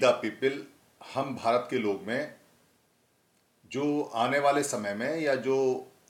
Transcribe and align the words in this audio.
The 0.00 0.04
people, 0.22 0.62
हम 1.00 1.34
भारत 1.36 1.66
के 1.70 1.78
लोग 1.78 2.02
में, 2.02 2.34
जो 3.72 4.02
आने 4.02 4.38
वाले 4.38 4.62
समय 4.62 4.94
में 4.94 5.20
या 5.20 5.34
जो 5.36 5.56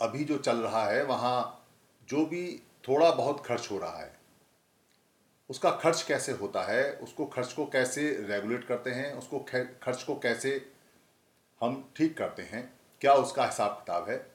अभी 0.02 0.24
जो 0.24 0.36
चल 0.38 0.56
रहा 0.56 0.84
है, 0.86 1.02
वहाँ 1.04 1.66
जो 2.08 2.24
भी 2.26 2.62
थोड़ा 2.88 3.10
बहुत 3.10 3.44
खर्च 3.46 3.68
हो 3.70 3.78
रहा 3.78 3.98
है, 3.98 4.12
उसका 5.50 5.70
खर्च 5.72 6.02
कैसे 6.02 6.32
होता 6.32 6.62
है, 6.62 6.92
उसको 6.92 7.26
खर्च 7.26 7.52
को 7.52 7.66
कैसे 7.66 8.10
रेगुलेट 8.20 8.64
करते 8.64 8.90
हैं, 8.90 9.12
उसको 9.14 9.38
खर्च 9.82 10.02
को 10.02 10.14
कैसे 10.18 10.52
हम 11.60 11.82
ठीक 11.96 12.16
करते 12.18 12.42
हैं, 12.42 12.62
क्या 13.00 13.14
उसका 13.14 13.46
हिसाब 13.46 13.72
किताब 13.72 14.08
है, 14.08 14.26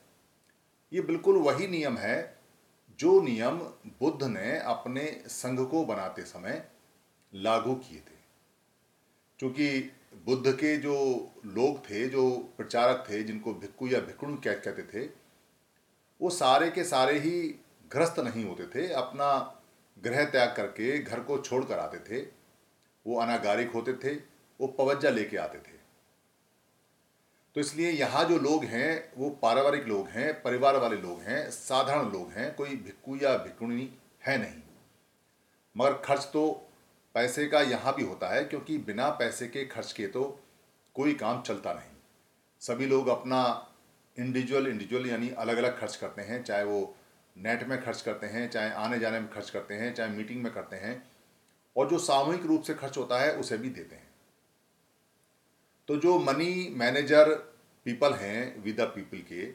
ये 0.91 1.01
बिल्कुल 1.01 1.37
वही 1.37 1.67
नियम 1.67 1.97
है, 1.97 2.37
जो 2.99 3.21
नियम 3.21 3.59
बुद्ध 3.99 4.23
ने 4.23 4.57
अपने 4.59 5.05
संघ 5.27 5.59
को 5.61 5.85
बनाते 5.85 6.21
समय 6.25 6.63
लागू 7.33 7.75
किए 7.75 7.99
थे। 7.99 8.14
क्योंकि 9.39 9.91
बुद्ध 10.25 10.51
के 10.53 10.77
जो 10.77 10.95
लोग 11.45 11.89
थे, 11.89 12.07
जो 12.07 12.53
प्रचारक 12.57 13.05
थे, 13.09 13.23
जिनको 13.23 13.53
भिक्कू 13.53 13.87
या 13.87 13.99
भिक्कुण 13.99 14.35
कह, 14.35 14.53
कहते 14.53 14.83
थे, 14.83 15.09
वो 16.21 16.29
सारे 16.29 16.71
के 16.71 16.83
सारे 16.83 17.19
ही 17.19 17.55
ग्रस्त 17.91 18.19
नहीं 18.19 18.45
होते 18.45 18.65
थे। 18.65 18.91
अपना 18.93 19.61
ग्रह 20.03 20.25
त्याग 20.25 20.53
करके 20.57 20.99
घर 20.99 21.19
को 21.19 21.37
छोड़ 21.37 21.65
कर 21.65 21.79
आते 21.79 21.97
थे। 21.97 22.27
वो 23.07 23.19
अनागारिक 23.19 23.71
होते 23.71 23.93
थे, 23.93 24.15
वो 24.61 24.67
पवज्जा 24.67 25.09
लेके 25.09 25.37
आते 25.37 25.57
थे। 25.57 25.75
तो 27.55 27.61
इसलिए 27.61 27.89
यहाँ 27.89 28.25
जो 28.25 28.37
लोग 28.37 28.63
हैं, 28.63 29.11
वो 29.17 29.29
पारिवारिक 29.29 29.85
लोग 29.85 30.07
हैं, 30.07 30.41
परिवार 30.41 30.77
वाले 30.77 30.95
लोग 30.95 31.21
हैं, 31.21 31.51
साधारण 31.51 32.11
लोग 32.11 32.31
हैं, 32.31 32.55
कोई 32.55 32.69
भिक्कू 32.69 33.15
या 33.15 33.37
भिक्कुणी 33.37 33.93
है 34.25 34.37
नहीं। 34.37 34.61
मगर 35.77 35.93
खर्च 35.93 36.23
तो 36.33 36.69
पैसे 37.15 37.45
का 37.47 37.61
यहाँ 37.61 37.93
भी 37.95 38.03
होता 38.03 38.27
है, 38.27 38.43
क्योंकि 38.43 38.77
बिना 38.77 39.09
पैसे 39.09 39.47
के 39.47 39.65
खर्च 39.65 39.91
के 39.91 40.07
तो 40.07 40.23
कोई 40.95 41.13
काम 41.13 41.41
चलता 41.41 41.73
नहीं। 41.73 41.95
सभी 42.61 42.85
लोग 42.85 43.07
अपना 43.07 43.41
इंडिविजुअल 44.17 44.67
इंडिविजुअल 44.67 45.07
यानी 45.07 45.29
अलग 45.29 45.57
अलग 45.57 45.79
खर्च 45.79 45.95
करते 45.95 46.21
हैं, 46.21 46.43
चाहे 46.43 46.63
वो 46.63 46.95
नेट 47.35 47.63
में 47.63 47.81
खर्च 47.83 48.01
करते 48.01 48.27
हैं, 48.27 48.49
चाहे 48.49 48.71
आने 48.71 48.99
जाने 48.99 49.19
में 49.19 49.29
खर्च 49.29 49.49
करते 49.49 49.73
हैं, 49.73 49.93
चाहे 49.93 50.09
मीटिंग 50.09 50.43
में 50.43 50.53
करते 50.53 50.75
हैं, 50.75 51.03
और 51.75 51.89
जो 51.89 51.97
सामूहिक 51.97 52.45
रूप 52.45 52.63
से 52.63 52.73
खर्च 52.73 52.97
होता 52.97 53.19
है, 53.19 53.35
उसे 53.35 53.57
भी 53.57 53.69
देते 53.69 53.95
हैं। 53.95 54.07
तो 55.87 55.97
जो 55.97 56.17
मनी 56.19 56.69
मैनेजर 56.75 57.33
पीपल 57.85 58.13
हैं 58.13 58.63
विद 58.63 58.79
द 58.79 58.85
पीपल 58.85 59.17
के, 59.17 59.45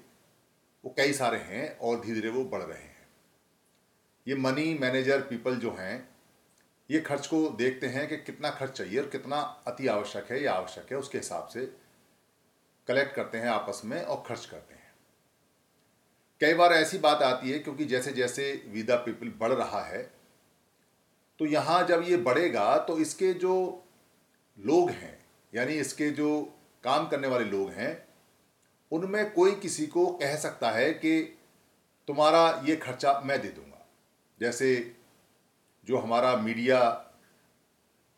वो 0.84 0.95
कई 0.97 1.12
सारे 1.12 1.39
हैं, 1.39 1.78
और 1.78 2.00
धीरे 2.00 2.14
धीरे 2.14 2.30
वो 2.30 2.45
बढ़ 2.45 2.62
रहे 2.62 2.83
हैं। 2.83 3.08
ये 4.27 4.34
मनी 4.34 4.74
मैनेजर 4.74 5.20
पीपल 5.20 5.56
जो 5.56 5.70
हैं 5.70 6.08
ये 6.91 7.00
खर्च 7.00 7.27
को 7.27 7.48
देखते 7.58 7.86
हैं 7.86 8.06
कि 8.08 8.16
कितना 8.16 8.50
खर्च 8.50 8.70
चाहिए 8.70 8.98
और 9.00 9.08
कितना 9.08 9.36
अति 9.66 9.86
आवश्यक 9.88 10.30
है, 10.30 10.42
या 10.42 10.52
आवश्यक 10.52 10.92
है, 10.92 10.98
उसके 10.98 11.19
हिसाब 11.19 11.48
से 11.48 11.64
कलेक्ट 12.88 13.14
करते 13.14 13.38
हैं 13.38 13.48
आपस 13.48 13.83
में 13.84 14.02
और 14.02 14.22
खर्च 14.27 14.46
करते 14.46 14.74
हैं। 14.74 14.88
कई 16.41 16.55
बार 16.55 16.72
ऐसी 16.72 16.98
बात 16.98 17.22
आती 17.22 17.50
है, 17.50 17.58
क्योंकि 17.58 17.84
जैसे 17.84 18.12
जैसे 18.12 18.52
विदा 18.68 18.96
पीपल 18.96 19.33
बढ़ 19.41 19.52
रहा 19.52 19.83
है 19.84 20.02
तो 21.41 21.46
यहाँ 21.46 21.86
जब 21.86 22.02
ये 22.06 22.16
बढ़ेगा 22.18 22.77
तो 22.78 22.98
इसके 22.98 23.33
जो 23.34 23.55
लोग 24.58 24.91
हैं, 24.91 25.18
यानी 25.52 25.74
इसके 25.74 26.11
जो 26.11 26.41
काम 26.84 27.06
करने 27.08 27.28
वाले 27.28 27.44
लोग 27.44 27.70
हैं, 27.70 27.92
उनमें 28.92 29.30
कोई 29.33 29.52
किसी 29.56 29.86
को 29.86 30.06
कह 30.14 30.36
सकता 30.36 30.70
है 30.70 30.92
कि 30.94 31.20
तुम्हारा 32.08 32.62
ये 32.67 32.77
खर्चा 32.77 33.20
मैं 33.24 33.40
दे 33.42 33.48
दूँगा। 33.48 33.86
जैसे 34.40 34.96
जो 35.89 35.98
हमारा 35.98 36.36
मीडिया 36.36 36.89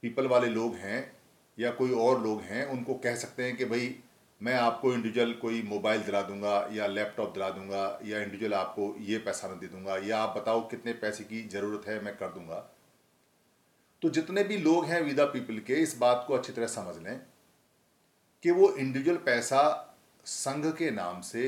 पीपल 0.03 0.27
वाले 0.27 0.47
लोग 0.47 0.75
हैं 0.75 1.00
या 1.59 1.71
कोई 1.71 1.91
और 1.91 2.23
लोग 2.23 2.41
हैं, 2.41 2.65
उनको 2.67 2.95
कह 2.95 3.15
सकते 3.17 3.45
हैं 3.45 3.56
कि 3.56 3.65
भाई, 3.65 3.95
मैं 4.41 4.55
आपको 4.55 4.93
इंडिविजुअल 4.93 5.33
कोई 5.33 5.62
मोबाइल 5.62 6.03
दिला 6.03 6.23
दूँगा 6.23 6.69
या 6.73 6.87
लैपटॉप 6.87 7.33
दिला 7.34 7.50
दूँगा 7.50 7.99
या 8.05 8.21
इंडिविजुअल 8.21 8.55
आपको 8.55 8.95
ये 9.00 9.19
पैसा 9.19 9.49
मैं 9.49 9.59
दे 9.59 9.67
दूँगा 9.67 9.97
या 9.97 10.19
आप 10.19 10.37
बताओ 10.37 10.69
कितने 10.69 10.93
पैसे 10.93 11.25
की 11.25 11.43
ज़रूरत 11.49 11.87
है, 11.89 12.03
मैं 12.05 12.17
कर 12.17 12.28
दूँगा। 12.28 12.59
तो 14.03 14.11
जितने 14.11 14.44
भी 14.44 14.56
लोग 14.56 14.84
हैं 14.84 15.00
विदा 15.00 15.25
पीपल 15.25 15.59
के, 15.59 15.75
इस 15.75 15.97
बात 15.99 16.25
को 16.29 16.34
अच्छी 16.34 16.53
तरह 16.53 16.67
समझ 16.67 16.97
लें 17.03 17.21
कि 18.44 18.50
वो 18.50 18.71
इंडिविजुअल 18.73 19.17
पैसा 19.17 19.62
संघ 20.25 20.67
के 20.77 20.91
नाम 20.91 21.21
से 21.21 21.44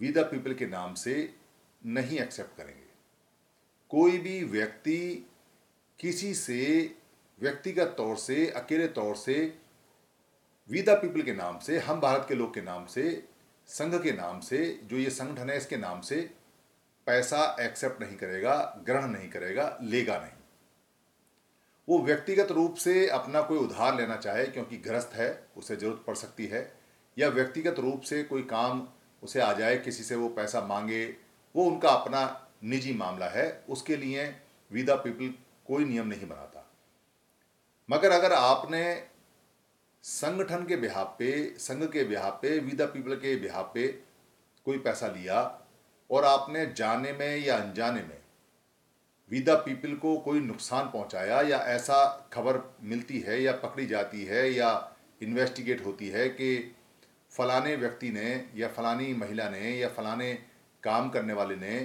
विदा 0.00 0.22
पीपल 0.22 0.54
के 0.54 0.66
नाम 0.66 0.94
से 0.94 1.34
नहीं 1.82 2.18
एक्सेप्ट 2.18 2.56
करेंगे। 2.56 2.87
कोई 3.90 4.18
भी 4.18 4.44
व्यक्ति 4.44 5.28
किसी 6.00 6.34
से, 6.34 6.94
व्यक्तिगत 7.40 7.94
तौर 7.96 8.16
से, 8.16 8.50
अकेले 8.50 8.88
तौर 8.88 9.16
से 9.16 9.58
वीदा 10.70 10.94
पीपल 10.94 11.22
के 11.22 11.32
नाम 11.32 11.58
से, 11.58 11.78
हम 11.78 12.00
भारत 12.00 12.26
के 12.28 12.34
लोग 12.34 12.54
के 12.54 12.60
नाम 12.60 12.86
से, 12.86 13.24
संघ 13.66 14.02
के 14.02 14.12
नाम 14.12 14.40
से, 14.40 14.80
जो 14.84 14.96
ये 14.96 15.10
संगठन 15.10 15.50
है 15.50 15.56
इसके 15.56 15.76
नाम 15.76 16.00
से, 16.00 16.30
पैसा 17.06 17.56
एक्सेप्ट 17.60 18.02
नहीं 18.02 18.16
करेगा, 18.16 18.82
ग्रहण 18.86 19.10
नहीं 19.10 19.28
करेगा, 19.28 19.78
लेगा 19.82 20.18
नहीं। 20.18 20.32
वो 21.88 21.98
व्यक्तिगत 21.98 22.52
रूप 22.52 22.74
से 22.74 23.08
अपना 23.08 23.40
कोई 23.40 23.58
उधार 23.58 23.96
लेना 23.96 24.16
चाहे, 24.16 24.46
क्योंकि 24.46 24.76
ग्रस्त 24.76 25.10
है, 25.14 25.48
उसे 25.56 25.76
ज़रूरत 25.76 26.04
पड़ 26.06 26.14
सकती 26.14 26.46
है, 26.46 26.72
या 27.18 27.28
व्यक्तिगत 27.28 27.78
रूप 27.78 28.00
से 28.00 28.22
कोई 28.22 28.42
काम 28.42 28.88
उसे 29.22 29.40
आ 29.40 29.52
जाए, 29.52 29.78
किसी 29.78 30.02
से 30.02 30.16
वो 30.16 30.28
पैसा 30.28 30.60
मांगे, 30.60 31.16
वो 31.56 31.64
उनका 31.64 31.88
अपना 31.88 32.47
निजी 32.62 32.92
मामला 32.94 33.28
है, 33.28 33.64
उसके 33.68 33.96
लिए 33.96 34.24
विदा 34.70 34.94
पीपल 34.94 35.34
कोई 35.66 35.84
नियम 35.84 36.06
नहीं 36.06 36.28
बनाता। 36.28 36.64
मगर 37.88 38.10
अगर 38.10 38.32
आपने 38.32 38.82
संगठन 40.04 40.64
के 40.66 40.76
बिहार 40.76 41.04
पे, 41.18 41.54
संघ 41.58 41.84
के 41.84 42.04
बिहार 42.04 42.30
पे 42.42 42.58
विदा 42.58 42.86
पीपल 42.86 43.14
के 43.14 43.34
बिहार 43.36 43.70
पे 43.74 43.86
कोई 44.66 44.78
पैसा 44.78 45.06
लिया 45.06 45.42
और 46.10 46.24
आपने 46.24 46.66
जाने 46.66 47.12
में 47.12 47.36
या 47.36 47.56
अनजाने 47.56 48.02
में 48.02 48.18
विदा 49.30 49.54
पीपल 49.54 49.94
को 49.94 50.16
कोई 50.18 50.40
नुकसान 50.40 50.86
पहुँचाया 50.86 51.40
या 51.40 51.58
ऐसा 51.66 52.28
खबर 52.32 52.60
मिलती 52.82 53.18
है 53.20 53.42
या 53.42 53.52
पकड़ी 53.52 53.86
जाती 53.86 54.24
है 54.24 54.50
या 54.52 54.70
इन्वेस्टिगेट 55.22 55.84
होती 55.86 56.08
है 56.08 56.28
कि 56.28 56.76
फलाने 57.32 57.74
व्यक्ति 57.76 58.10
ने 58.10 58.30
या 58.56 58.68
फलानी 58.68 59.12
महिला 59.14 59.48
ने 59.50 59.70
या 59.70 59.88
फलाने 59.88 60.32
काम 60.82 61.08
करने 61.10 61.32
वाले 61.32 61.56
ने 61.56 61.80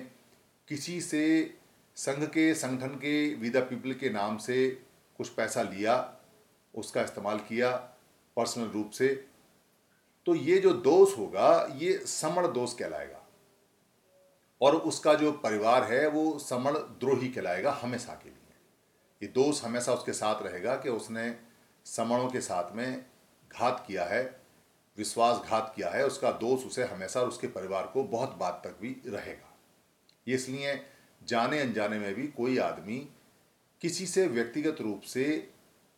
किसी 0.68 1.02
से, 1.02 1.56
संघ 1.96 2.24
के, 2.26 2.54
संगठन 2.54 2.88
के, 2.88 3.36
विदा 3.36 3.60
पीपल 3.60 3.94
के 3.94 4.10
नाम 4.10 4.38
से 4.38 4.70
कुछ 5.18 5.30
पैसा 5.30 5.62
लिया, 5.62 6.16
उसका 6.76 7.02
इस्तेमाल 7.02 7.38
किया, 7.38 7.72
पर्सनल 8.38 8.68
रूप 8.68 8.90
से 8.90 9.28
तो 10.26 10.36
ये 10.36 10.58
जो 10.60 10.74
दोष 10.74 11.18
होगा, 11.18 11.70
ये 11.76 11.98
समण 11.98 12.48
दोष 12.48 12.74
कहलाएगा। 12.74 13.28
और 14.62 14.76
उसका 14.76 15.14
जो 15.14 15.32
परिवार 15.32 15.84
है, 15.84 16.08
वो 16.08 16.40
समण 16.40 16.74
द्रोही 16.74 17.30
कहलाएगा 17.30 17.72
हमेशा 17.72 18.14
के 18.14 18.30
लिए। 18.30 18.56
ये 19.22 19.28
दोष 19.28 19.64
हमेशा 19.64 19.94
उसके 19.94 20.14
साथ 20.14 20.44
रहेगा 20.44 20.76
कि 20.76 20.90
उसने 20.90 21.36
समणों 21.86 22.30
के 22.30 22.42
साथ 22.42 22.76
में 22.76 23.06
घात 23.52 23.84
किया 23.88 24.06
है, 24.06 24.42
विश्वासघात 24.98 25.74
किया 25.76 25.90
है, 25.90 26.06
उसका 26.06 26.32
दोष 26.32 26.66
उसे 26.66 26.84
हमेशा 26.84 27.22
और 27.22 27.28
उसके 27.28 27.48
परिवार 27.48 27.88
को 27.88 28.04
बहुत 28.04 28.36
बात 28.36 28.62
तक 28.64 28.78
भी 28.82 29.02
रहेगा। 29.08 29.53
इसलिए 30.28 30.80
जाने 31.22 31.60
अनजाने 31.60 32.00
में 32.00 32.14
भी 32.16 32.28
कोई 32.28 32.58
आदमी 32.60 32.98
किसी 33.82 34.06
से 34.06 34.28
व्यक्तिगत 34.28 34.82
रूप 34.82 35.02
से, 35.04 35.26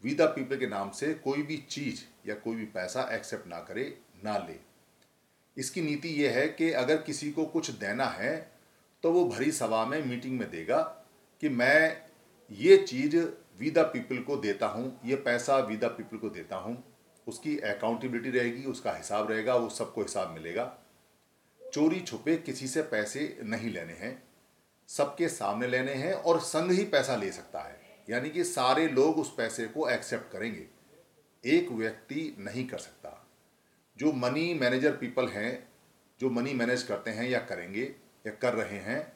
विदा 0.04 0.26
पीपल 0.26 0.58
के 0.58 0.68
नाम 0.68 0.90
से 0.92 1.14
कोई 1.16 1.42
भी 1.42 1.58
चीज़ 1.70 2.02
या 2.30 2.36
कोई 2.36 2.56
भी 2.56 2.66
पैसा 2.66 3.10
एक्सेप्ट 3.16 3.48
ना 3.48 3.60
करे, 3.60 3.98
ना 4.24 4.38
ले। 4.40 4.60
इसकी 5.58 5.82
नीति 5.82 6.10
यह 6.24 6.38
है 6.38 6.48
कि 6.50 6.72
अगर 6.74 7.02
किसी 7.02 7.32
को 7.32 7.46
कुछ 7.46 7.70
देना 7.72 8.06
है 8.06 8.36
तो 9.04 9.12
वो 9.12 9.24
भरी 9.26 9.52
सभा 9.52 9.86
में 9.86 10.04
मीटिंग 10.06 10.40
में 10.40 10.50
देगा 10.52 10.82
कि 11.42 11.50
मैं 11.50 11.98
ये 12.52 12.78
चीज़ 12.78 13.18
विदा 13.60 13.84
पीपल 13.84 14.18
को 14.18 14.36
देता 14.38 14.68
हूँ, 14.68 15.00
ये 15.06 15.16
पैसा 15.16 15.58
विदा 15.60 15.88
पीपल 15.88 16.18
को 16.18 16.30
देता 16.30 16.56
हूँ, 16.56 16.84
उसकी 17.28 17.58
अकाउंटेबिलिटी 17.60 18.30
रहेगी, 18.30 18.64
उसका 18.64 18.94
हिसाब 18.94 19.32
रहेगा, 19.32 19.56
वो 19.56 19.70
सबको 19.70 20.02
हिसाब 20.02 20.32
मिलेगा। 20.32 20.64
चोरी 21.76 22.00
छुपे 22.00 22.38
किसी 22.38 22.68
से 22.68 22.82
पैसे 22.82 23.40
नहीं 23.44 23.70
लेने 23.70 23.94
हैं। 23.94 24.24
सबके 24.88 25.28
सामने 25.28 25.68
लेने 25.68 25.94
हैं 25.94 26.14
और 26.14 26.40
संघ 26.40 26.72
ही 26.72 26.86
पैसा 26.86 27.16
ले 27.16 27.32
सकता 27.32 27.60
है। 27.60 28.04
यानी 28.10 28.30
कि 28.30 28.44
सारे 28.44 28.88
लोग 28.88 29.18
उस 29.20 29.36
पैसे 29.36 29.68
को 29.68 29.90
एक्सेप्ट 29.90 30.32
करेंगे। 30.32 30.68
एक 31.46 31.70
व्यक्ति 31.70 32.36
नहीं 32.40 32.68
कर 32.68 32.78
सकता। 32.78 33.28
जो 33.98 34.12
मनी 34.12 34.54
मैनेजर 34.54 34.98
पीपल 34.98 35.28
हैं, 35.28 35.70
जो 36.20 36.30
मनी 36.30 36.54
मैनेज 36.54 36.84
करते 36.84 37.12
हैं 37.12 37.30
या 37.30 37.40
करेंगे 37.40 37.96
या 38.28 38.32
कर 38.32 38.54
रहे 38.54 38.80
हैं, 38.80 39.14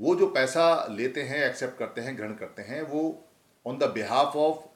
वो 0.00 0.16
जो 0.16 0.26
पैसा 0.26 0.86
लेते 0.90 1.22
हैं 1.22 1.46
एक्सेप्ट 1.46 1.78
करते 1.78 2.00
हैं, 2.00 2.16
ग्रहण 2.16 2.34
करते 2.34 2.62
हैं, 2.62 2.82
वो 2.82 3.24
on 3.66 3.78
the 3.78 3.84
behalf 3.84 4.36
of 4.36 4.66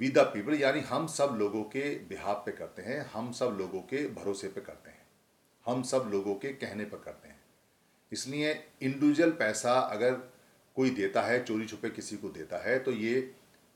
we 0.00 0.08
the 0.08 0.18
people 0.18 0.54
यानी 0.54 0.80
हम 0.80 1.06
सब 1.06 1.36
लोगों 1.38 1.64
के 1.64 1.98
बिहाफ 1.98 2.42
पे 2.46 2.52
करते 2.52 2.82
हैं, 2.82 3.00
हम 3.00 3.32
सब 3.32 3.56
लोगों 3.60 3.80
के 3.80 4.08
भरोसे 4.08 4.48
पे 4.48 4.60
करते 4.60 4.90
हैं। 4.90 5.03
हम 5.66 5.82
सब 5.82 6.10
लोगों 6.12 6.34
के 6.34 6.48
कहने 6.48 6.84
पर 6.84 6.98
करते 6.98 7.28
हैं। 7.28 7.40
इसलिए 8.12 8.52
इंडिविजुअल 8.82 9.30
पैसा 9.32 9.72
अगर 9.72 10.12
कोई 10.76 10.90
देता 10.90 11.22
है, 11.22 11.42
चोरी 11.44 11.66
छुपे 11.66 11.90
किसी 11.90 12.16
को 12.16 12.28
देता 12.28 12.58
है 12.64 12.78
तो 12.78 12.92
ये 12.92 13.20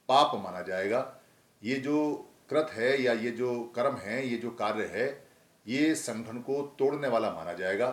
पाप 0.08 0.35
माना 0.35 0.62
जाएगा। 0.62 1.00
ये 1.62 1.76
जो 1.76 2.14
कृत 2.50 2.70
है 2.73 3.00
या 3.02 3.12
ये 3.12 3.31
जो 3.31 3.61
कर्म 3.76 3.96
है, 3.96 4.26
ये 4.26 4.37
जो 4.37 4.50
कार्य 4.50 4.85
है, 4.87 5.06
ये 5.67 5.94
संगठन 5.94 6.38
को 6.38 6.61
तोड़ने 6.79 7.08
वाला 7.08 7.31
माना 7.31 7.52
जाएगा। 7.52 7.88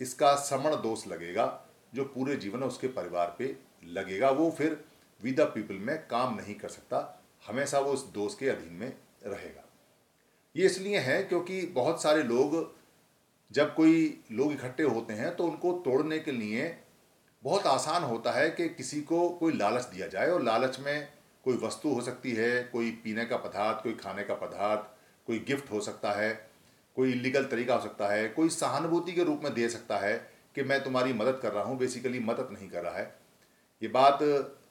इसका 0.00 0.34
समण 0.36 0.74
दोष 0.82 1.06
लगेगा, 1.06 1.46
जो 1.94 2.04
पूरे 2.04 2.36
जीवन 2.36 2.62
उसके 2.62 2.88
परिवार 2.88 3.34
पे 3.38 3.56
लगेगा। 3.86 4.30
वो 4.30 4.50
फिर 4.50 4.84
विद 5.20 5.40
पीपल 5.44 5.74
में 5.76 5.96
काम 6.06 6.34
नहीं 6.34 6.54
कर 6.54 6.68
सकता, 6.68 7.24
हमेशा 7.44 7.78
वो 7.78 7.92
उस 7.92 8.06
दोष 8.12 8.34
के 8.34 8.48
अधीन 8.48 8.72
में 8.72 8.92
रहेगा। 9.26 9.64
ये 10.54 10.66
इसलिए 10.66 10.98
है 10.98 11.22
क्योंकि 11.22 11.60
बहुत 11.66 12.02
सारे 12.02 12.22
लोग 12.22 12.54
जब 13.52 13.74
कोई 13.74 14.24
लोग 14.32 14.52
इकट्ठे 14.52 14.82
होते 14.82 15.14
हैं 15.14 15.36
तो 15.36 15.44
उनको 15.44 15.72
तोड़ने 15.72 16.18
के 16.18 16.32
लिए 16.32 16.76
बहुत 17.42 17.66
आसान 17.66 18.02
होता 18.02 18.32
है 18.32 18.50
कि 18.50 18.68
किसी 18.68 19.00
को 19.00 19.28
कोई 19.28 19.52
लालच 19.52 19.84
दिया 19.84 20.06
जाए 20.06 20.30
और 20.30 20.42
लालच 20.42 20.80
में 20.80 21.08
कोई 21.44 21.56
वस्तु 21.56 21.88
हो 21.88 22.00
सकती 22.00 22.32
है, 22.32 22.62
कोई 22.62 22.90
पीने 22.90 23.24
का 23.24 23.36
पदार्थ, 23.36 23.82
कोई 23.82 23.92
खाने 23.94 24.24
का 24.24 24.34
पदार्थ, 24.34 24.80
कोई 25.26 25.38
गिफ्ट 25.38 25.70
हो 25.70 25.80
सकता 25.80 26.12
है, 26.12 26.48
कोई 26.96 27.12
इलीगल 27.12 27.44
तरीका 27.44 27.74
हो 27.74 27.82
सकता 27.82 28.08
है, 28.08 28.28
कोई 28.28 28.48
सहानुभूति 28.48 29.12
के 29.12 29.24
रूप 29.24 29.40
में 29.44 29.54
दे 29.54 29.68
सकता 29.68 29.98
है 29.98 30.14
कि 30.54 30.62
मैं 30.62 30.84
तुम्हारी 30.84 31.12
मदद 31.12 31.38
कर 31.42 31.52
रहा 31.52 31.64
हूँ 31.64 31.78
बेसिकली 31.78 32.18
मदद 32.18 32.48
नहीं 32.52 32.68
कर 32.68 32.82
रहा 32.82 32.98
है। 32.98 33.14
ये 33.82 33.88
बात 33.88 34.18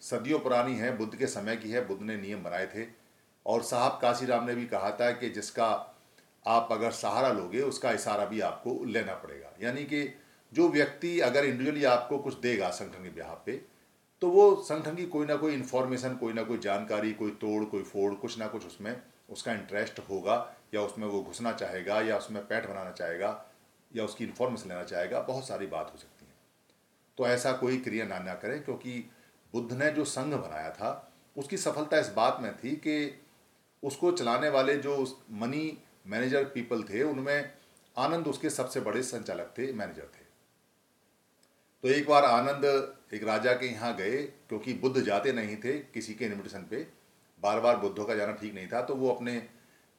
सदियों 0.01 0.39
पुरानी 0.39 0.75
है, 0.75 0.97
बुद्ध 0.97 1.15
के 1.15 1.27
समय 1.27 1.55
की 1.55 1.71
है, 1.71 1.87
बुद्ध 1.87 2.01
ने 2.03 2.17
नियम 2.17 2.43
बनाए 2.43 2.65
थे। 2.65 2.85
और 3.45 3.61
साहब 3.63 3.99
काशीराम 4.01 4.45
ने 4.45 4.55
भी 4.55 4.65
कहा 4.65 4.91
था 4.91 5.11
कि 5.11 5.29
जिसका 5.29 5.96
आप 6.47 6.67
अगर 6.71 6.91
सहारा 6.91 7.31
लोगे, 7.31 7.61
उसका 7.61 7.91
इशारा 7.91 8.25
भी 8.25 8.39
आपको 8.39 8.83
लेना 8.85 9.13
पड़ेगा। 9.13 9.53
यानी 9.61 9.83
कि 9.83 10.13
जो 10.53 10.69
व्यक्ति 10.69 11.19
अगर 11.19 11.45
इंडिविजुअली 11.45 11.83
आपको 11.83 12.17
कुछ 12.17 12.33
देगा 12.33 12.69
संगठन 12.69 13.03
के 13.03 13.09
ब्याह 13.09 13.33
पे 13.33 13.61
तो 14.21 14.29
वो 14.29 14.55
संगठन 14.55 14.95
की 14.95 15.05
कोई 15.05 15.25
ना 15.25 15.35
कोई 15.35 15.53
इन्फॉर्मेशन 15.53 16.15
कोई 16.15 16.33
ना 16.33 16.43
कोई 16.43 16.57
जानकारी, 16.57 17.13
कोई 17.13 17.31
तोड़, 17.31 17.63
कोई 17.65 17.83
फोड़, 17.83 18.13
कुछ 18.13 18.37
ना 18.39 18.47
कुछ 18.47 18.65
उसमें 18.65 19.01
उसका 19.29 19.53
इंटरेस्ट 19.53 19.99
होगा, 19.99 20.55
या 20.73 20.81
उसमें 20.81 21.07
वो 21.07 21.21
घुसना 21.23 21.51
चाहेगा, 21.51 22.01
या 22.01 22.17
उसमें 22.17 22.47
पैठ 22.47 22.69
बनाना 22.69 22.91
चाहेगा, 22.91 23.45
या 23.95 24.03
उसकी 24.03 24.23
इन्फॉर्मेशन 24.23 24.69
लेना 24.69 24.83
चाहेगा, 24.83 25.19
बहुत 25.19 25.47
सारी 25.47 25.67
बात 25.67 25.91
हो 25.93 25.97
सकती 25.97 26.25
है। 26.25 26.33
तो 27.17 27.27
ऐसा 27.27 27.51
कोई 27.51 27.77
क्रिया 27.77 28.05
ना 28.05 28.19
ना 28.19 28.33
करें, 28.33 28.63
क्योंकि 28.63 29.09
बुद्ध 29.53 29.73
ने 29.73 29.91
जो 29.91 30.05
संघ 30.05 30.33
बनाया 30.33 30.69
था, 30.69 31.13
उसकी 31.37 31.57
सफलता 31.57 31.99
इस 31.99 32.09
बात 32.09 32.37
में 32.41 32.57
थी 32.57 32.71
कि 32.71 33.21
उसको 33.83 34.11
चलाने 34.11 34.49
वाले 34.49 34.75
जो 34.75 35.21
मनी 35.31 35.77
मैनेजर 36.07 36.43
पीपल 36.45 36.83
थे, 36.83 37.03
उनमें 37.03 37.51
आनंद 37.95 38.27
उसके 38.27 38.49
सबसे 38.49 38.79
बड़े 38.81 39.03
संचालक 39.03 39.53
थे, 39.57 39.71
मैनेजर 39.73 40.11
थे। 40.13 40.25
तो 41.83 41.87
एक 41.89 42.07
बार 42.07 42.25
आनंद 42.25 42.65
एक 43.13 43.23
राजा 43.23 43.53
के 43.53 43.65
यहाँ 43.65 43.95
गए, 43.95 44.21
क्योंकि 44.49 44.73
बुद्ध 44.75 45.01
जाते 45.01 45.31
नहीं 45.33 45.55
थे 45.57 45.77
किसी 45.93 46.13
के 46.13 46.25
इन्विटेशन 46.25 46.67
पे। 46.69 46.85
बार 47.43 47.59
बार 47.59 47.77
बुद्धों 47.77 48.05
का 48.05 48.15
जाना 48.15 48.33
ठीक 48.33 48.53
नहीं 48.53 48.67
था 48.67 48.81
तो 48.81 48.95
वो 48.95 49.09
अपने 49.09 49.41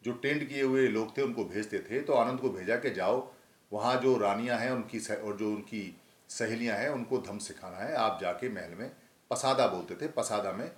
जो 0.05 0.12
टेंट 0.14 0.49
किए 0.49 0.62
हुए 0.62 0.87
लोग 0.88 1.16
थे, 1.16 1.22
उनको 1.22 1.44
भेजते 1.44 1.78
थे। 1.81 2.00
तो 2.00 2.12
आनंद 2.12 2.40
को 2.40 2.50
भेजा 2.50 2.76
कि 2.76 2.90
जाओ, 2.90 3.31
वहाँ 3.72 3.94
जो 4.00 4.16
रानियाँ 4.19 4.58
हैं, 4.58 4.70
उनकी 4.70 4.99
और 5.14 5.37
जो 5.37 5.50
उनकी 5.50 6.00
सहेलियाँ 6.31 6.76
हैं, 6.76 6.88
उनको 6.88 7.19
धम 7.19 7.38
सिखाना 7.38 7.76
है। 7.76 7.94
आप 7.96 8.19
जाके 8.20 8.49
महल 8.49 8.75
में 8.75 8.90
पसादा 9.31 9.66
बोलते 9.66 9.94
थे, 9.94 10.08
पसादा 10.08 10.52
में 10.52 10.70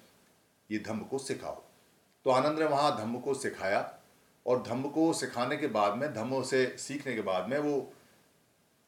ये 0.71 0.79
धम्म 0.79 1.05
को 1.05 1.19
सिखाओ। 1.19 1.63
तो 2.27 2.31
आनंद 2.31 2.59
ने 2.59 2.65
वहाँ 2.67 2.97
धम्म 2.99 3.19
को 3.21 3.35
सिखाया। 3.35 3.81
और 4.47 4.63
धम्म 4.63 4.89
को 4.89 5.13
सिखाने 5.13 5.57
के 5.57 5.67
बाद 5.69 5.95
में, 5.95 6.13
धम्म 6.15 6.43
से 6.43 6.67
सीखने 6.79 7.15
के 7.15 7.23
बाद 7.23 7.49
में 7.49 7.59
वो 7.59 7.93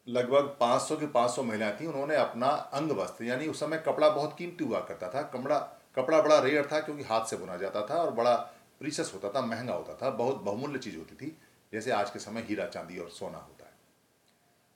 लगभग 0.07 0.57
500 0.61 0.97
की 0.97 1.07
500 1.07 1.43
महिलाएँ 1.43 1.77
थी। 1.81 1.87
उन्होंने 1.87 2.17
अपना 2.17 2.47
अंग 2.47 2.91
वस्त्र, 2.91 3.25
यानी 3.25 3.47
उस 3.47 3.61
समय 3.61 3.83
कपड़ा 3.87 4.09
बहुत 4.09 4.35
कीमती 4.39 4.65
हुआ 4.65 4.81
करता 4.81 5.09
था। 5.09 5.23
कपड़ा 5.35 5.59
कपड़ा 5.97 6.21
बड़ा 6.23 6.39
रेयर 6.39 6.69
था 6.73 6.81
क्योंकि 6.81 7.03
हाथ 7.03 7.25
से 7.25 7.37
बुना 7.37 7.57
जाता 7.57 7.87
था 7.87 7.95
और 7.95 8.11
बड़ा 8.11 8.35
प्रीसस 8.81 9.11
होता 9.15 9.31
था, 9.31 9.45
महँगा 9.47 9.75
होता 9.75 9.95
था, 9.95 10.11
बहुत 10.11 10.41
बहुमूल्य 10.43 10.79
चीज़ 10.79 10.97
होती 10.97 11.15
थी, 11.17 11.37
जैसे 11.73 11.91
आज 11.91 12.11
के 12.11 12.19
समय 12.19 12.47
हीरा 12.49 12.67
चांदी 12.67 12.99
और 12.99 13.11
सोना 13.11 13.39
होता 13.39 13.65
है। 13.65 13.73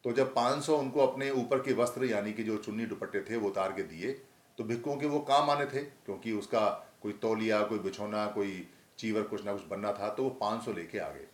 तो 0.05 0.12
जब 0.12 0.32
500 0.34 0.76
उनको 0.79 1.06
अपने 1.06 1.31
ऊपर 1.31 1.58
के 1.58 1.72
वस्त्र, 1.72 2.05
यानी 2.05 2.32
कि 2.32 2.43
जो 2.43 2.56
चुन्नी 2.56 2.87
दुपट्टे 2.87 3.20
थे, 3.20 3.37
वो 3.37 3.49
उतार 3.49 3.72
के 3.72 3.82
दिए 3.82 4.12
तो 4.58 4.64
भिक्कुओं 4.64 4.96
के 4.96 5.06
वो 5.06 5.19
काम 5.20 5.50
आने 5.50 5.64
थे, 5.67 5.82
क्योंकि 5.82 6.32
उसका 6.32 6.69
कोई 7.02 7.12
तौलिया, 7.12 7.62
कोई 7.62 7.79
बिछोना, 7.79 8.26
कोई 8.26 8.67
चीवर 8.98 9.22
कुछ 9.22 9.44
ना 9.44 9.52
कुछ 9.52 9.66
बनना 9.66 9.93
था 9.93 10.08
तो 10.08 10.22
वो 10.22 10.31
500 10.40 10.75
लेके 10.75 10.98
आ 10.98 11.08
गए। 11.08 11.26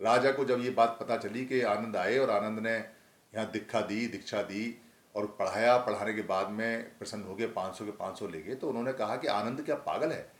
राजा 0.00 0.30
को 0.32 0.44
जब 0.44 0.60
ये 0.60 0.70
बात 0.70 0.96
पता 1.00 1.16
चली 1.18 1.44
कि 1.44 1.60
आनंद 1.62 1.96
आए 1.96 2.18
और 2.18 2.30
आनंद 2.30 2.58
ने 2.58 2.72
यहाँ 2.72 3.50
दीक्षा 3.50 3.80
दी 3.80 4.06
दीक्षा 4.06 4.42
दी 4.42 4.76
और 5.14 5.26
पढ़ाया, 5.38 5.76
पढ़ाने 5.78 6.12
के 6.14 6.22
बाद 6.22 6.50
में 6.50 6.98
प्रसन्न 6.98 7.22
हो 7.22 7.34
गए, 7.34 7.46
पाँच 7.48 7.74
सौ 7.74 7.84
के 7.84 7.90
पाँच 7.92 8.18
सौ 8.18 8.26
ले 8.26 8.42
गए 8.42 8.54
तो 8.54 8.68
उन्होंने 8.68 8.92
कहा 8.92 9.16
कि 9.16 9.26
आनंद 9.28 9.62
क्या 9.62 9.76
पागल 9.86 10.12
है? 10.12 10.30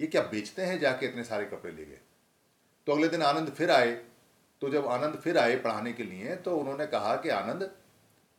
ये 0.00 0.06
क्या 0.06 0.22
बेचते 0.24 0.62
हैं 0.62 0.78
जाके 0.80 1.06
इतने 1.06 1.24
सारे 1.24 1.44
कपड़े 1.46 1.72
ले 1.72 1.84
गए? 1.84 2.00
तो 2.86 2.92
अगले 2.92 3.08
दिन 3.08 3.22
आनंद 3.22 3.50
फिर 3.50 3.70
आए। 3.70 3.92
तो 4.62 4.68
जब 4.70 4.86
आनंद 4.86 5.16
फिर 5.16 5.38
आए 5.38 5.56
पढ़ाने 5.56 5.92
के 5.92 6.02
लिए 6.02 6.34
तो 6.36 6.56
उन्होंने 6.56 6.86
कहा 6.86 7.14
कि 7.16 7.28
आनंद, 7.28 7.70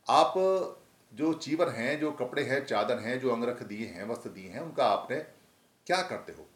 आप 0.08 0.34
जो 1.12 1.32
चीवर 1.34 1.68
हैं, 1.68 1.98
जो 2.00 2.10
कपड़े 2.12 2.42
हैं, 2.42 2.64
चादर 2.66 2.98
हैं, 2.98 3.18
जो 3.20 3.30
अंगरख 3.30 3.62
दिए 3.62 3.86
हैं, 3.86 4.08
वस्त्र 4.08 4.30
दिए 4.30 4.48
हैं, 4.48 4.60
उनका 4.60 4.86
आपने 4.86 5.16
क्या 5.86 6.00
करते 6.02 6.32
हो? 6.32 6.46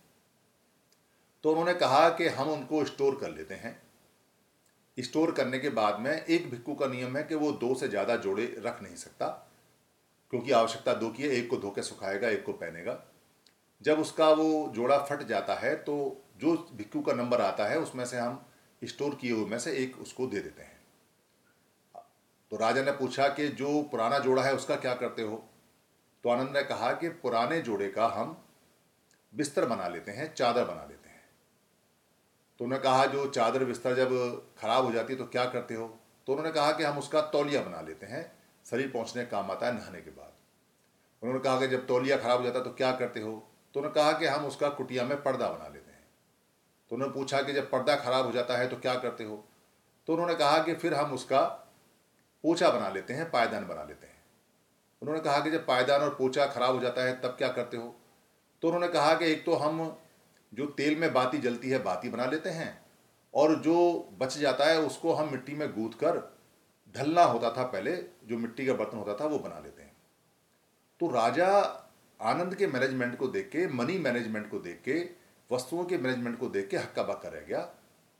तो 1.44 1.50
उन्होंने 1.50 1.74
कहा 1.76 2.08
कि 2.10 2.26
हम 2.30 2.48
उनको 2.50 2.84
स्टोर 2.84 3.18
कर 3.20 3.30
लेते 3.30 3.54
हैं। 3.56 3.80
स्टोर 4.96 5.30
करने 5.32 5.58
के 5.58 5.68
बाद 5.70 5.98
में 6.00 6.12
एक 6.12 6.50
भिक्कू 6.50 6.74
का 6.74 6.86
नियम 6.86 7.16
है 7.16 7.22
कि 7.24 7.34
वो 7.34 7.50
दो 7.54 7.74
से 7.74 7.88
ज़्यादा 7.88 8.16
जोड़े 8.18 8.44
रख 8.58 8.82
नहीं 8.82 8.96
सकता, 8.96 9.26
क्योंकि 10.32 10.52
आवश्यकता 10.52 10.92
दो 10.94 11.10
की 11.10 11.22
है, 11.22 11.28
एक 11.28 11.48
को 11.50 11.56
धो 11.56 11.70
के 11.70 11.82
सुखाएगा, 11.82 12.28
एक 12.28 12.44
को 12.44 12.52
पहनेगा। 12.54 12.98
जब 13.80 14.00
उसका 14.00 14.28
वो 14.30 14.72
जोड़ा 14.74 14.98
फट 15.00 15.22
जाता 15.28 15.54
है 15.56 15.74
तो 15.76 15.94
जो 16.38 16.54
भिक्कू 16.74 17.00
का 17.02 17.12
नंबर 17.14 17.40
आता 17.40 17.66
है, 17.66 17.78
उसमें 17.78 18.04
से 18.06 18.18
हम 18.18 18.44
स्टोर 18.82 19.14
किए 19.14 19.32
हुए 19.32 19.44
में 19.46 19.58
से 19.58 19.72
एक 19.74 19.96
उसको 19.98 20.26
दे 20.26 20.40
देते 20.40 20.62
हैं। 20.62 20.80
तो 22.52 22.56
राजा 22.56 22.82
ने 22.82 22.92
पूछा 22.92 23.28
कि 23.30 23.48
जो 23.50 23.82
पुराना 23.82 24.18
जोड़ा 24.18 24.42
है, 24.42 24.54
उसका 24.54 24.76
क्या 24.76 24.94
करते 24.94 25.22
हो? 25.22 25.42
तो 26.24 26.30
आनंद 26.30 26.56
ने 26.56 26.62
कहा 26.64 26.92
कि 26.92 27.08
पुराने 27.20 27.60
जोड़े 27.62 27.88
का 27.88 28.06
हम 28.08 28.36
बिस्तर 29.32 29.66
बना 29.66 29.88
लेते 29.88 30.12
हैं, 30.12 30.34
चादर 30.34 30.64
बना 30.64 30.82
लेते 30.82 30.94
हैं। 30.94 31.01
तो 32.58 32.64
उन्होंने 32.64 32.82
कहा, 32.84 33.06
जो 33.06 33.26
चादर 33.26 33.64
बिस्तर 33.64 33.94
जब 33.94 34.10
खराब 34.58 34.84
हो 34.84 34.92
जाती 34.92 35.12
है 35.12 35.18
तो 35.18 35.24
क्या 35.24 35.44
करते 35.44 35.74
हो? 35.74 35.86
तो 36.26 36.32
उन्होंने 36.32 36.52
कहा 36.52 36.72
कि 36.72 36.84
हम 36.84 36.98
उसका 36.98 37.20
तौलिया 37.20 37.62
बना 37.62 37.80
लेते 37.80 38.06
हैं, 38.06 38.32
शरीर 38.66 38.90
पहुँचने 38.90 39.24
काम 39.24 39.50
आता 39.50 39.66
है 39.66 39.74
नहाने 39.74 40.00
के 40.00 40.10
बाद। 40.10 40.32
उन्होंने 41.22 41.42
कहा 41.44 41.60
कि 41.60 41.68
जब 41.68 41.86
तौलिया 41.86 42.16
खराब 42.16 42.38
हो 42.38 42.44
जाता 42.44 42.58
है 42.58 42.64
तो 42.64 42.70
क्या 42.70 42.92
करते 42.92 43.20
हो? 43.20 43.32
तो 43.74 43.80
उन्होंने 43.80 43.94
कहा 43.94 44.12
कि 44.12 44.26
हम 44.26 44.46
उसका 44.46 44.68
कुटिया 44.68 45.04
में 45.04 45.22
पर्दा 45.22 45.48
बना 45.48 45.68
लेते 45.68 45.90
हैं। 45.90 46.06
तो 46.90 46.96
उन्होंने 46.96 47.14
पूछा 47.14 47.42
कि 47.42 47.52
जब 47.52 47.70
पर्दा 47.70 47.96
खराब 47.96 48.26
हो 48.26 48.32
जाता 48.32 48.56
है 48.56 48.68
तो 48.68 48.76
क्या 48.76 48.94
करते 48.94 49.24
हो? 49.24 49.44
तो 50.06 50.12
उन्होंने 50.12 50.34
कहा 50.34 50.58
कि 50.58 50.74
फिर 50.74 50.94
हम 50.94 51.12
उसका 51.12 51.42
पोछा 52.44 52.70
बना 52.70 52.88
लेते 52.88 53.12
हैं, 53.12 53.30
पायदान 53.30 53.66
बना 53.66 53.84
लेते 53.84 54.06
हैं। 54.06 54.20
उन्होंने 55.02 55.20
कहा 55.20 55.40
कि 55.40 55.50
जब 55.50 55.66
पायदान 55.66 56.00
और 56.00 56.14
पोछा 56.14 56.46
खराब 56.46 56.74
हो 56.74 56.80
जाता 56.80 57.02
है, 57.02 57.20
तब 57.20 57.28
क्या 57.28 57.48
करते 57.48 57.76
हो? 57.76 57.94
तो 58.62 58.68
उन्होंने 58.68 58.88
कहा 58.88 59.14
कि 59.14 59.26
एक 59.26 59.44
तो 59.44 59.54
हम 59.54 59.80
जो 60.54 60.66
तेल 60.66 60.96
में 60.96 61.12
बाती 61.12 61.38
जलती 61.38 61.70
है, 61.70 61.82
बाती 61.82 62.08
बना 62.08 62.26
लेते 62.26 62.48
हैं 62.48 62.82
और 63.34 63.54
जो 63.54 64.08
बच 64.18 64.38
जाता 64.38 64.64
है, 64.64 64.80
उसको 64.80 65.12
हम 65.12 65.32
मिट्टी 65.32 65.54
में 65.54 65.74
गूंथ 65.74 65.90
कर 65.90 66.38
ढलना 66.96 67.22
होता 67.22 67.50
था 67.50 67.62
पहले, 67.62 67.96
जो 67.96 68.36
मिट्टी 68.36 68.66
का 68.66 68.72
बर्तन 68.72 68.96
होता 68.96 69.24
था, 69.24 69.28
वो 69.28 69.38
बना 69.38 69.58
लेते 69.58 69.82
हैं। 69.82 69.96
तो 71.00 71.10
राजा 71.10 71.78
आनंद 72.22 72.54
के 72.54 72.66
मैनेजमेंट 72.66 73.18
को 73.18 73.28
देख 73.28 73.46
के 73.46 73.66
मनी 73.66 73.98
मैनेजमेंट 73.98 74.50
को 74.50 74.58
देख 74.58 74.82
के, 74.84 75.10
वस्तुओं 75.54 75.84
के 75.84 75.98
मैनेजमेंट 75.98 76.38
को 76.38 76.48
देख 76.48 76.68
के 76.68 76.76
हक्का 76.76 77.02
बक्का 77.02 77.28
रह 77.28 77.40
गया। 77.40 77.74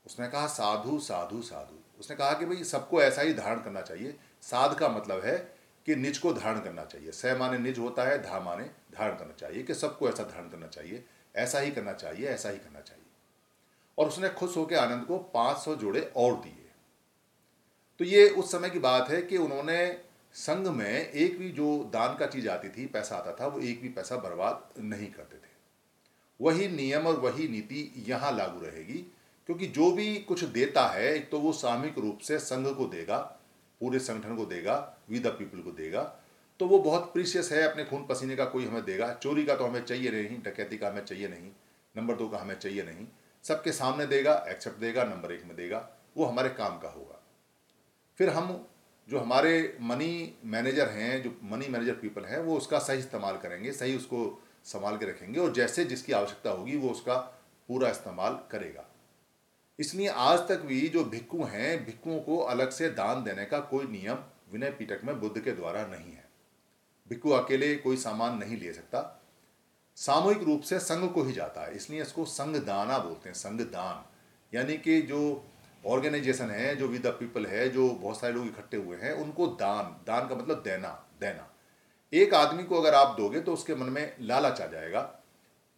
उसने 0.05 0.27
कहा, 0.27 0.47
साधु 0.47 0.99
साधु 0.99 1.41
साधु। 1.41 1.99
उसने 1.99 2.15
कहा 2.15 2.33
कि 2.33 2.45
भाई, 2.45 2.63
सबको 2.63 3.01
ऐसा 3.01 3.21
ही 3.21 3.33
धारण 3.33 3.61
करना 3.61 3.81
चाहिए। 3.81 4.19
साध 4.41 4.77
का 4.77 4.89
मतलब 4.89 5.23
है 5.23 5.55
कि 5.85 5.95
निज 5.95 6.17
को 6.17 6.33
धारण 6.33 6.59
करना 6.59 6.85
चाहिए। 6.85 7.11
स 7.11 7.25
माने 7.25 7.57
निज 7.57 7.79
होता 7.79 8.03
है, 8.03 8.23
धा 8.23 8.39
माने 8.39 8.63
धारण 8.63 9.15
करना 9.15 9.33
चाहिए 9.33 9.63
कि 9.63 9.73
सबको 9.73 10.09
ऐसा 10.09 10.23
धारण 10.23 10.49
करना 10.49 10.67
चाहिए। 10.67 11.05
ऐसा 11.35 11.59
ही 11.59 11.71
करना 11.71 11.93
चाहिए, 11.93 12.27
ऐसा 12.27 12.49
ही 12.49 12.57
करना 12.57 12.79
चाहिए। 12.79 13.01
और 13.97 14.07
उसने 14.07 14.29
खुश 14.29 14.57
होकर 14.57 14.75
आनंद 14.75 15.05
को 15.05 15.17
500 15.33 15.75
जोड़े 15.75 16.01
और 16.17 16.35
दिए। 16.35 16.69
तो 17.99 18.05
ये 18.05 18.29
उस 18.29 18.51
समय 18.51 18.69
की 18.69 18.79
बात 18.79 19.09
है 19.09 19.21
कि 19.21 19.37
उन्होंने 19.37 19.85
संघ 20.35 20.67
में 20.67 21.09
एक 21.09 21.37
भी 21.39 21.49
जो 21.49 21.83
दान 21.93 22.15
का 22.17 22.25
चीज़ 22.25 22.47
आती 22.49 22.69
थी, 22.69 22.85
पैसा 22.85 23.15
आता 23.15 23.35
था, 23.35 23.47
वो 23.47 23.59
एक 23.59 23.81
भी 23.81 23.89
पैसा 23.89 24.17
बर्बाद 24.17 24.63
नहीं 24.79 25.07
करते 25.07 25.37
थे। 25.37 25.51
वही 26.39 26.67
नियम 26.67 27.07
और 27.07 27.19
वही 27.19 27.47
नीति 27.47 28.05
यहाँ 28.07 28.31
लागू 28.31 28.59
रहेगी, 28.59 28.97
क्योंकि 29.49 29.67
जो 29.67 29.91
भी 29.91 30.15
कुछ 30.17 30.43
देता 30.43 30.87
है 30.87 31.19
तो 31.19 31.39
वो 31.39 31.51
सामूहिक 31.53 31.97
रूप 31.97 32.19
से 32.19 32.39
संघ 32.39 32.67
को 32.67 32.85
देगा, 32.85 33.17
पूरे 33.81 33.99
संगठन 33.99 34.35
को 34.35 34.45
देगा 34.45 34.75
वी 35.09 35.19
द 35.19 35.27
पीपल 35.29 35.61
को 35.61 35.71
देगा 35.71 36.01
तो 36.63 36.67
वो 36.67 36.79
बहुत 36.79 37.13
प्रीशियस 37.13 37.51
है, 37.51 37.63
अपने 37.71 37.83
खून 37.85 38.05
पसीने 38.05 38.35
का 38.35 38.45
कोई 38.45 38.65
हमें 38.65 38.85
देगा। 38.85 39.13
चोरी 39.13 39.45
का 39.45 39.55
तो 39.55 39.65
हमें 39.65 39.85
चाहिए 39.85 40.11
नहीं, 40.11 40.41
डकैती 40.41 40.77
का 40.77 40.87
हमें 40.87 41.05
चाहिए 41.05 41.27
नहीं, 41.27 41.51
नंबर 41.97 42.15
दो 42.15 42.27
का 42.29 42.37
हमें 42.37 42.59
चाहिए 42.59 42.83
नहीं। 42.83 43.07
सबके 43.43 43.71
सामने 43.71 44.05
देगा 44.05 44.45
एक्सेप्ट 44.47 44.77
देगा, 44.77 45.03
नंबर 45.03 45.31
एक 45.31 45.43
में 45.45 45.55
देगा। 45.55 45.89
वो 46.17 46.25
हमारे 46.25 46.49
काम 46.49 46.79
का 46.79 46.89
होगा। 46.89 47.23
फिर 48.17 48.29
हम 48.29 48.67
जो 49.09 49.19
हमारे 49.19 49.77
मनी 49.81 50.37
मैनेजर 50.45 50.89
हैं, 50.89 51.23
जो 51.23 51.35
मनी 51.43 51.67
मैनेजर 51.67 51.93
पीपल 51.93 52.25
हैं, 52.25 52.39
वो 52.39 52.57
उसका 52.57 52.79
सही 52.79 52.99
इस्तेमाल 52.99 53.37
करेंगे, 53.37 53.71
सही 53.71 53.95
उसको 53.95 54.43
संभाल 54.63 54.97
के 54.97 55.05
रखेंगे 55.05 55.39
और 55.39 55.53
जैसे 55.53 55.85
जिसकी 55.85 56.13
आवश्यकता 56.13 56.49
होगी, 56.49 56.75
वो 56.75 56.89
उसका 56.89 57.17
पूरा 57.67 57.89
इस्तेमाल 57.89 58.39
करेगा। 58.51 58.85
इसलिए 59.79 60.07
आज 60.07 60.39
तक 60.39 60.59
भी 60.59 60.89
जो 60.89 61.03
भिक्खु 61.03 61.43
हैं, 61.43 61.85
भिक्खुओं 61.85 62.19
को 62.19 62.37
अलग 62.37 62.69
से 62.69 62.89
दान 62.89 63.23
देने 63.23 63.45
का 63.45 63.59
कोई 63.59 63.85
नियम 63.85 64.17
विनय 64.51 64.71
पीटक 64.71 65.01
में 65.03 65.19
बुद्ध 65.19 65.41
के 65.41 65.51
द्वारा 65.51 65.85
नहीं 65.85 66.11
है। 66.11 66.22
भिक्खु 67.09 67.29
अकेले 67.31 67.75
कोई 67.77 67.97
सामान 67.97 68.37
नहीं 68.37 68.57
ले 68.57 68.73
सकता। 68.73 69.01
सामूहिक 69.97 70.43
रूप 70.43 70.61
से 70.63 70.79
संघ 70.81 71.11
को 71.13 71.23
ही 71.23 71.33
जाता 71.33 71.61
है, 71.61 71.75
इसलिए 71.75 72.01
इसको 72.01 72.25
संघ 72.27 72.55
दाना 72.57 72.97
बोलते 72.99 73.29
हैं 73.29 73.35
संघ 73.35 73.61
दान 73.61 74.03
यानी 74.53 74.77
कि 74.77 75.01
जो 75.03 75.19
ऑर्गेनाइजेशन 75.83 76.49
है, 76.49 76.75
जो 76.75 76.87
विद 76.87 77.01
द 77.01 77.09
पीपल 77.13 77.45
है, 77.45 77.67
जो 77.69 77.89
बहुत 77.91 78.19
सारे 78.19 78.33
लोग 78.33 78.45
इकट्ठे 78.47 78.77
हुए 78.77 78.97
हैं, 78.97 79.11
उनको 79.13 79.47
दान 79.47 79.95
दान 80.07 80.27
का 80.27 80.35
मतलब 80.35 80.61
देना 80.63 80.89
देना। 81.21 81.49
एक 82.13 82.33
आदमी 82.33 82.63
को 82.63 82.81
अगर 82.81 82.95
आप 82.95 83.15
दोगे 83.17 83.39
तो 83.39 83.53
उसके 83.53 83.75
मन 83.75 83.89
में 83.89 84.15
लालच 84.21 84.61
आ 84.61 84.65
जाएगा। 84.67 85.01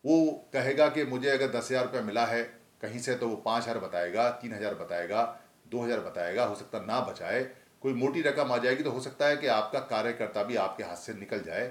वो 0.03 0.32
कहेगा 0.53 0.88
कि 0.89 1.03
मुझे 1.05 1.29
अगर 1.29 1.48
दस 1.50 1.72
हज़ार 1.72 1.86
रुपया 1.86 2.01
मिला 2.03 2.25
है, 2.25 2.44
कहीं 2.82 3.00
से 3.00 3.15
तो 3.15 3.27
वो 3.27 3.36
पाँच 3.38 3.63
हज़ार 3.63 3.79
बताएगा, 3.79 4.29
तीन 4.32 4.53
हज़ार 4.53 4.75
बताएगा, 4.75 5.24
दो 5.67 5.84
हज़ार 5.84 6.00
बताएगा, 6.01 6.46
हो 6.46 6.55
सकता 6.55 6.79
ना 6.82 7.00
बचाए। 7.01 7.44
कोई 7.86 7.94
मोटी 7.94 8.22
रकम 8.22 8.51
आ 8.51 8.58
जाएगी 8.58 8.84
तो 8.84 8.92
हो 8.92 9.00
सकता 9.00 9.27
है 9.27 9.36
कि 9.38 9.48
आपका 9.48 9.80
कार्यकर्ता 9.88 10.44
भी 10.44 10.56
आपके 10.58 10.84
हाथ 10.84 10.96
से 10.98 11.13
निकल 11.13 11.42
जाए। 11.42 11.65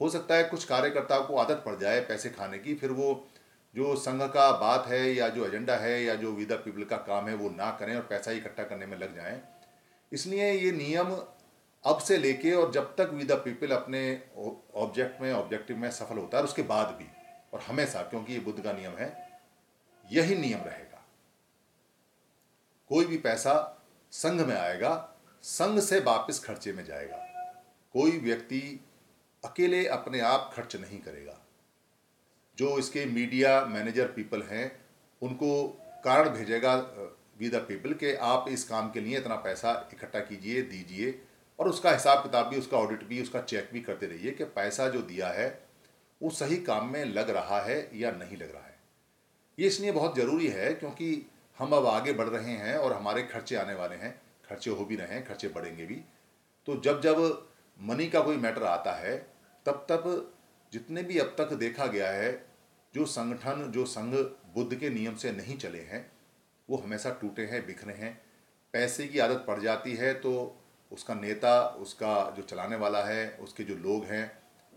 हो 0.00 0.08
सकता 0.10 0.34
है 0.34 0.44
कुछ 0.44 0.64
कार्यकर्ताओं 0.64 1.24
को 1.24 1.36
आदत 1.36 1.62
पड़ 1.66 1.74
जाए 1.76 2.00
पैसे 2.00 2.28
खाने 2.30 2.58
की, 2.58 2.74
फिर 2.74 2.90
वो 2.90 3.28
जो 3.74 3.94
संघ 3.96 4.22
का 4.24 4.50
बात 4.52 4.86
है 4.86 5.00
या 5.14 5.28
जो 5.28 5.46
एजेंडा 5.46 5.76
है 5.76 6.02
या 6.04 6.14
जो 6.14 6.32
विदा 6.32 6.56
पीपल 6.56 6.84
का 6.84 6.96
काम 7.08 7.28
है 7.28 7.34
वो 7.34 7.50
ना 7.50 7.70
करें 7.80 7.94
और 7.96 8.02
पैसा 8.02 8.32
इकट्ठा 8.32 8.62
करने 8.62 8.86
में 8.86 8.96
लग 8.98 9.14
जाएँ। 9.16 9.40
इसलिए 10.12 10.50
ये 10.52 10.70
नियम 10.72 11.12
अब 11.84 11.98
से 11.98 12.16
लेके 12.16 12.52
और 12.52 12.72
जब 12.72 12.94
तक 12.96 13.10
विदा 13.12 13.34
पीपल 13.38 13.76
अपने 13.76 14.00
ऑब्जेक्ट 14.36 15.20
में, 15.22 15.32
ऑब्जेक्टिव 15.32 15.76
में 15.76 15.90
सफल 15.90 16.18
होता 16.18 16.38
है 16.38 16.44
उसके 16.44 16.62
बाद 16.64 16.96
भी, 16.98 17.06
और 17.52 17.60
हमेशा, 17.60 18.02
क्योंकि 18.04 18.32
ये 18.32 18.40
बुद्ध 18.40 18.60
का 18.60 18.72
नियम 18.72 18.96
है, 18.98 19.12
यही 20.10 20.36
नियम 20.36 20.60
रहेगा। 20.60 21.04
कोई 22.90 23.04
भी 23.04 23.18
पैसा 23.20 23.54
संघ 24.12 24.40
में 24.40 24.56
आएगा 24.56 24.96
संघ 25.42 25.80
से 25.80 26.00
वापस 26.00 26.44
खर्चे 26.44 26.72
में 26.72 26.84
जाएगा। 26.84 27.16
कोई 27.94 28.18
व्यक्ति 28.18 28.80
अकेले 29.44 29.86
अपने 29.86 30.20
आप 30.20 30.50
खर्च 30.54 30.76
नहीं 30.76 30.98
करेगा। 30.98 31.38
जो 32.58 32.78
इसके 32.78 33.04
मीडिया 33.06 33.64
मैनेजर 33.64 34.06
पीपल 34.06 34.42
हैं, 34.42 34.80
उनको 35.22 35.68
कारण 36.04 36.28
भेजेगा 36.28 36.74
वी 37.38 37.48
द 37.48 37.54
पीपल 37.54 37.92
के, 37.92 38.14
आप 38.14 38.46
इस 38.48 38.64
काम 38.64 38.90
के 38.90 39.00
लिए 39.00 39.18
इतना 39.18 39.36
पैसा 39.36 39.90
इकट्ठा 39.92 40.20
कीजिए, 40.20 40.62
दीजिए, 40.62 41.20
और 41.58 41.68
उसका 41.68 41.90
हिसाब 41.90 42.22
किताब 42.22 42.46
भी, 42.46 42.56
उसका 42.56 42.76
ऑडिट 42.76 43.04
भी, 43.04 43.22
उसका 43.22 43.40
चेक 43.40 43.70
भी 43.72 43.80
करते 43.80 44.06
रहिए 44.06 44.30
कि 44.30 44.44
पैसा 44.44 44.88
जो 44.88 45.02
दिया 45.02 45.28
है, 45.28 45.48
वो 46.22 46.30
सही 46.30 46.56
काम 46.56 46.92
में 46.92 47.04
लग 47.04 47.30
रहा 47.30 47.60
है 47.60 47.90
या 47.94 48.10
नहीं 48.10 48.36
लग 48.36 48.52
रहा 48.52 48.62
है। 48.62 48.76
ये 49.58 49.66
इसलिए 49.66 49.92
बहुत 49.92 50.16
ज़रूरी 50.16 50.46
है 50.46 50.74
क्योंकि 50.74 51.26
हम 51.58 51.72
अब 51.72 51.86
आगे 51.86 52.12
बढ़ 52.12 52.28
रहे 52.28 52.52
हैं 52.52 52.76
और 52.76 52.92
हमारे 52.92 53.22
खर्चे 53.22 53.56
आने 53.56 53.74
वाले 53.74 53.96
हैं। 53.96 54.20
खर्चे 54.48 54.70
हो 54.70 54.84
भी 54.84 54.96
रहे 54.96 55.14
हैं, 55.14 55.24
खर्चे 55.26 55.48
बढ़ेंगे 55.48 55.86
भी। 55.86 56.00
तो 56.68 56.80
जब 56.80 57.00
जब 57.00 57.48
मनी 57.80 58.08
का 58.08 58.20
कोई 58.20 58.36
मैटर 58.36 58.62
आता 58.62 58.92
है, 58.92 59.16
तब 59.66 59.86
तब 59.90 60.34
जितने 60.72 61.02
भी 61.02 61.18
अब 61.18 61.34
तक 61.38 61.52
देखा 61.52 61.86
गया 61.86 62.10
है, 62.10 62.32
जो 62.94 63.04
संगठन, 63.06 63.70
जो 63.70 63.84
संघ 63.84 64.14
बुद्ध 64.54 64.74
के 64.74 64.90
नियम 64.90 65.14
से 65.14 65.32
नहीं 65.32 65.56
चले 65.58 65.80
हैं, 65.80 66.10
वो 66.68 66.76
हमेशा 66.76 67.10
टूटे 67.10 67.42
हैं, 67.42 67.66
बिखरे 67.66 67.94
हैं। 67.94 68.20
पैसे 68.74 69.06
की 69.08 69.18
आदत 69.18 69.44
पड़ 69.46 69.58
जाती 69.60 69.94
है 69.94 70.12
तो 70.14 70.32
उसका 70.92 71.14
नेता, 71.14 71.60
उसका 71.62 72.34
जो 72.36 72.42
चलाने 72.42 72.76
वाला 72.76 73.02
है, 73.04 73.30
उसके 73.40 73.64
जो 73.64 73.74
लोग 73.76 74.04
हैं, 74.04 74.30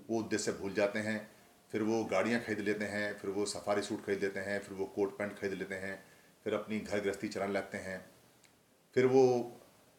वो 0.09 0.19
उद्देश्य 0.19 0.51
भूल 0.51 0.73
जाते 0.73 0.99
हैं। 0.99 1.29
फिर 1.71 1.83
वो 1.83 2.03
गाड़ियाँ 2.05 2.39
खरीद 2.41 2.59
लेते 2.59 2.85
हैं, 2.85 3.13
फिर 3.13 3.31
वो 3.31 3.45
सफारी 3.45 3.81
सूट 3.81 4.05
खरीद 4.05 4.21
लेते 4.21 4.39
हैं, 4.39 4.59
फिर 4.59 4.77
वो 4.77 4.85
कोट 4.85 5.17
पैंट 5.17 5.37
खरीद 5.39 5.53
लेते 5.53 5.75
हैं, 5.75 6.03
फिर 6.43 6.53
अपनी 6.53 6.79
घर 6.79 6.99
गृहस्थी 6.99 7.27
चलाने 7.27 7.53
लगते 7.53 7.77
हैं। 7.77 7.99
फिर 8.95 9.05
वो 9.05 9.23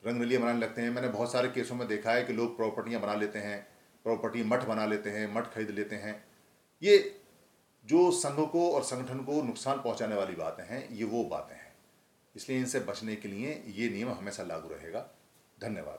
रंगरलियाँ 0.06 0.42
बनाने 0.42 0.58
लगते 0.58 0.82
हैं। 0.82 0.90
मैंने 0.90 1.08
बहुत 1.08 1.32
सारे 1.32 1.48
केसों 1.48 1.74
में 1.74 1.88
देखा 1.88 2.12
है 2.12 2.24
कि 2.24 2.32
लोग 2.32 2.56
प्रॉपर्टियाँ 2.56 3.00
बना 3.00 3.14
लेते 3.14 3.38
हैं, 3.38 3.66
प्रॉपर्टी 4.04 4.42
मठ 4.42 4.64
बना 4.64 4.86
लेते 4.86 5.10
हैं, 5.10 5.34
मठ 5.34 5.54
खरीद 5.54 5.70
लेते 5.70 5.96
हैं। 5.96 6.24
ये 6.82 7.20
जो 7.84 8.10
संघ 8.10 8.48
को 8.50 8.70
और 8.72 8.82
संगठन 8.82 9.18
को 9.18 9.42
नुकसान 9.42 9.76
पहुँचाने 9.76 10.14
वाली 10.14 10.34
बातें 10.34 10.64
हैं, 10.64 10.88
ये 10.88 11.04
वो 11.04 11.24
बातें 11.24 11.54
हैं। 11.54 11.72
इसलिए 12.36 12.58
इनसे 12.58 12.80
बचने 12.80 13.16
के 13.16 13.28
लिए 13.28 13.64
ये 13.66 13.88
नियम 13.88 14.08
हमेशा 14.08 14.42
लागू 14.42 14.68
रहेगा। 14.68 15.10
धन्यवाद। 15.60 15.98